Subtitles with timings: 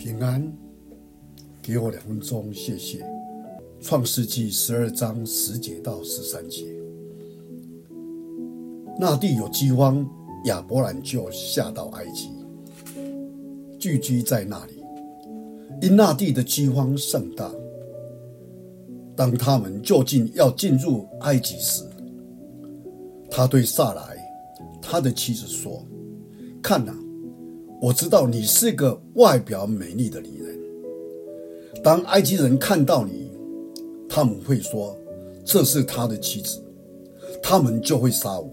[0.00, 0.50] 平安，
[1.60, 3.04] 给我两分钟，谢谢。
[3.82, 6.64] 创世纪十二章十节到十三节，
[8.98, 10.08] 那地有饥荒，
[10.46, 12.30] 亚伯兰就下到埃及，
[13.78, 14.82] 聚居在那里。
[15.82, 17.52] 因那地的饥荒甚大，
[19.14, 21.84] 当他们就近要进入埃及时，
[23.30, 24.16] 他对撒莱，
[24.80, 25.84] 他的妻子说
[26.62, 26.96] ：“看哪，
[27.80, 30.58] 我知道你是个外表美丽的女人。
[31.82, 33.30] 当埃及人看到你，
[34.08, 34.96] 他们会说
[35.44, 36.62] 这是他的妻子，
[37.42, 38.52] 他们就会杀我。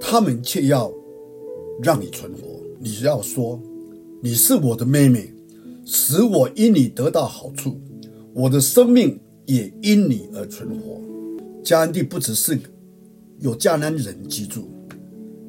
[0.00, 0.92] 他们却要
[1.82, 2.60] 让你存活。
[2.78, 3.60] 你要说
[4.20, 5.32] 你是我的妹妹。”
[5.88, 7.80] 使我因你得到好处，
[8.34, 11.00] 我的生命也因你而存活。
[11.62, 12.58] 迦南地不只是
[13.38, 14.68] 有迦南人居住，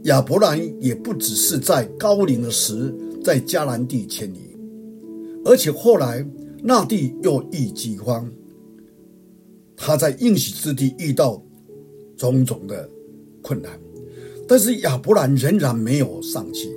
[0.04, 2.94] 亚伯兰也不只是在高龄的时
[3.24, 4.56] 在迦南地迁移，
[5.44, 6.26] 而且后来
[6.64, 8.30] 那地又遇饥荒，
[9.76, 11.42] 他在应许之地遇到
[12.16, 12.89] 种种的
[13.42, 13.72] 困难，
[14.48, 16.70] 但是亚伯兰仍然没有丧气，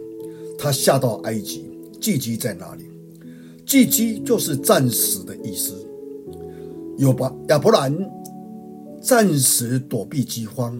[0.58, 2.84] 他下到埃及，寄居在那里。
[3.64, 5.74] 寄居就是暂时的意思。
[6.98, 7.96] 有把亚伯兰
[9.00, 10.78] 暂时躲避饥荒，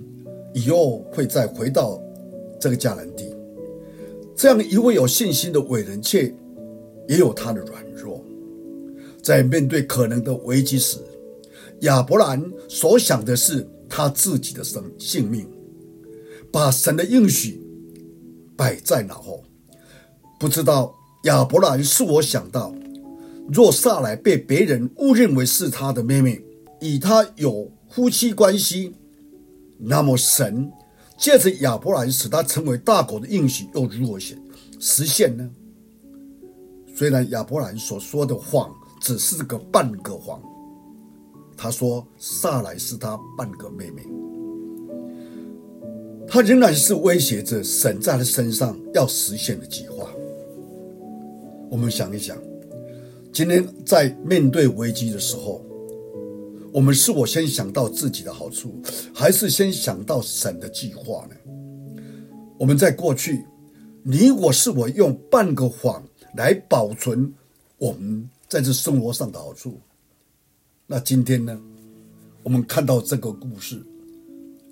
[0.53, 1.99] 以后会再回到
[2.61, 3.35] 这个迦南地。
[4.37, 6.33] 这样一位有信心的伟人，却
[7.09, 8.25] 也有他的软弱。
[9.23, 10.99] 在面对可能的危机时，
[11.81, 15.49] 亚伯兰所想的是他自己的生性命，
[16.53, 17.61] 把神的应许
[18.57, 19.43] 摆在脑后。
[20.39, 20.95] 不知道。
[21.25, 22.75] 亚伯兰是我想到，
[23.53, 26.43] 若萨莱被别人误认为是他的妹妹，
[26.81, 28.95] 与他有夫妻关系，
[29.77, 30.73] 那么神
[31.21, 34.39] 借着亚伯兰使他成为大国的应许又如何实
[34.81, 35.49] 实现呢？
[36.97, 40.41] 虽然亚伯兰所说的谎只是个半个谎，
[41.59, 44.03] 他说撒莱是他半个妹妹，
[46.27, 50.11] 他仍然是威胁着神在他身上要实现的计划。
[51.71, 52.35] 我们想一想，
[53.31, 55.63] 今天在面对危机的时候，
[56.73, 58.81] 我们是否先想到自己的好处，
[59.15, 61.35] 还是先想到神的计划呢？
[62.59, 63.45] 我们在过去，
[64.03, 66.03] 你我是否用半个谎
[66.37, 67.33] 来保存
[67.79, 69.81] 我们在这生活上的好处？
[70.87, 71.61] 那今天呢？
[72.43, 73.85] 我们看到这个故事，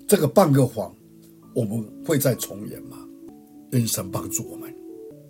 [0.07, 0.93] 这个半个谎，
[1.53, 2.97] 我们会再重演吗？
[3.71, 4.73] 愿神帮助我们，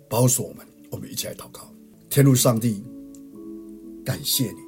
[0.08, 0.66] 保守我们。
[0.90, 1.70] 我们一起来祷告，
[2.08, 2.82] 天父上帝，
[4.04, 4.58] 感谢你，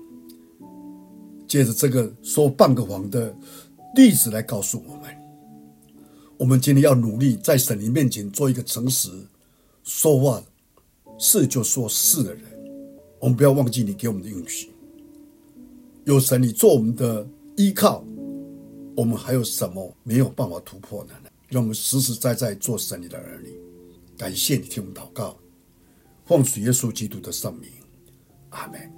[1.52, 3.36] 借着这个说半个谎的
[3.94, 5.14] 例子来告诉我们，
[6.38, 9.10] 我们今天要努力在神灵面前做一个诚实、
[9.84, 10.42] 说话
[11.18, 12.42] 是就说是的人。
[13.20, 14.70] 我们不要忘记你给我们的应许，
[16.06, 18.02] 有神你做我们的依靠，
[18.96, 21.12] 我们还有什么没有办法突破呢？
[21.50, 23.50] 让我们实实在在做神你的儿女。
[24.16, 25.36] 感谢你听我们祷告。
[26.24, 27.68] 奉主耶稣基督的圣名，
[28.48, 28.90] 阿门。